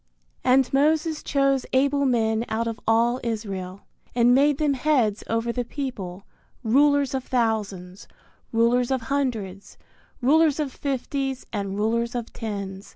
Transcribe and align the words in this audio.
And 0.43 0.73
Moses 0.73 1.21
chose 1.21 1.63
able 1.73 2.05
men 2.07 2.43
out 2.49 2.65
of 2.67 2.79
all 2.87 3.19
Israel, 3.23 3.81
and 4.15 4.33
made 4.33 4.57
them 4.57 4.73
heads 4.73 5.23
over 5.27 5.51
the 5.51 5.63
people, 5.63 6.25
rulers 6.63 7.13
of 7.13 7.23
thousands, 7.23 8.07
rulers 8.51 8.89
of 8.89 9.01
hundreds, 9.13 9.77
rulers 10.19 10.59
of 10.59 10.73
fifties, 10.73 11.45
and 11.53 11.77
rulers 11.77 12.15
of 12.15 12.33
tens. 12.33 12.89